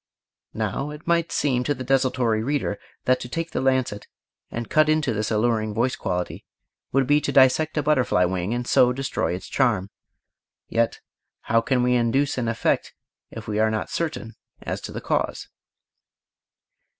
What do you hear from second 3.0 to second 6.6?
that to take the lancet and cut into this alluring voice quality